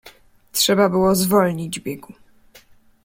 [0.51, 2.13] "Trzeba było zwolnić biegu."